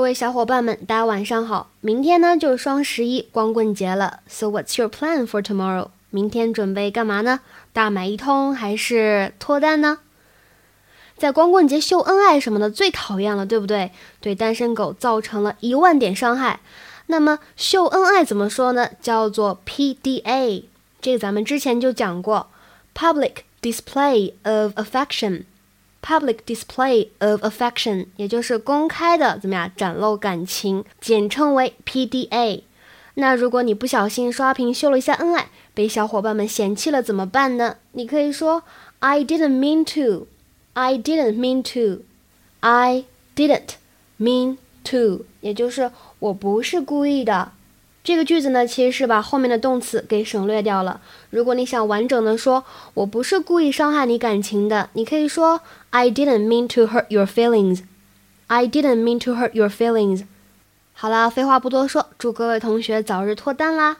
[0.00, 1.68] 各位小伙伴们，大家晚上好！
[1.82, 5.88] 明天呢就是双十一光棍节了，So what's your plan for tomorrow？
[6.08, 7.40] 明天准备干嘛呢？
[7.74, 9.98] 大买一通还是脱单呢？
[11.18, 13.90] 在光棍节秀恩爱什么的最讨厌了，对不对？
[14.22, 16.60] 对单身狗造成了一万点伤害。
[17.08, 18.88] 那么秀恩爱怎么说呢？
[19.02, 20.64] 叫做 PDA，
[21.02, 22.46] 这个咱们之前就讲过
[22.94, 25.42] ，Public Display of Affection。
[26.02, 32.62] Public display of affection，也就是公开的怎么样展露感情，简称为 PDA。
[33.14, 37.76] 那如果你不小心刷屏秀了一下恩爱，被小伙伴们嫌弃了怎么办呢？
[37.92, 38.62] 你可以说
[39.00, 43.04] I didn't mean to，I didn't mean to，I
[43.36, 43.74] didn't
[44.18, 47.52] mean to，也就是我不是故意的。
[48.02, 51.00] 这个句子呢，其实是把后面的动词给省略掉了。
[51.28, 52.64] 如果你想完整的说，
[52.94, 55.60] 我不是故意伤害你感情的，你可以说
[55.90, 57.82] I didn't mean to hurt your feelings.
[58.46, 60.24] I didn't mean to hurt your feelings.
[60.92, 63.98] 好啦，废话不多说，祝各位同学早日脱单啦！